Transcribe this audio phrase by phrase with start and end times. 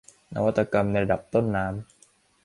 [0.35, 1.73] นวัตกรรมในระดับต้นน้ำ